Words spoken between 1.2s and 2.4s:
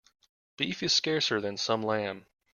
than some lamb.